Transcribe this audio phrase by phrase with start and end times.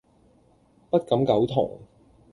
[0.89, 1.79] 不敢苟同